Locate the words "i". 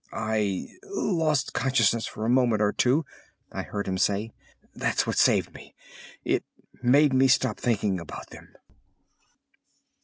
0.11-0.67, 3.51-3.61